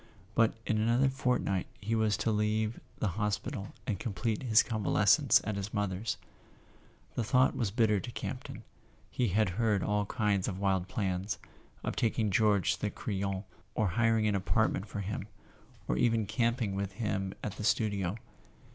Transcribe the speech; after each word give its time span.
But 0.33 0.55
in 0.65 0.79
another 0.79 1.09
fortnight 1.09 1.67
he 1.79 1.93
was 1.93 2.17
to 2.17 2.31
leave 2.31 2.79
the 2.97 3.09
hospital 3.21 3.75
and 3.85 3.99
complete 3.99 4.41
his 4.41 4.63
convalescence 4.63 5.41
at 5.43 5.57
his 5.57 5.75
mother's. 5.75 6.17
The 7.13 7.23
thought 7.23 7.55
was 7.55 7.69
bitter 7.69 7.99
to 7.99 8.11
Campton; 8.11 8.63
he 9.11 9.27
had 9.27 9.49
had 9.49 9.83
all 9.83 10.07
kinds 10.07 10.47
of 10.47 10.57
wild 10.57 10.87
plans—of 10.87 11.95
taking 11.95 12.31
George 12.31 12.73
to 12.73 12.81
the 12.81 12.89
Crillon, 12.89 13.43
or 13.75 13.89
hiring 13.89 14.27
an 14.27 14.33
apartment 14.33 14.87
for 14.87 15.01
him, 15.01 15.27
or 15.87 15.97
even 15.99 16.25
camping 16.25 16.73
with 16.73 16.93
him 16.93 17.35
at 17.43 17.57
the 17.57 17.63
studio. 17.63 18.15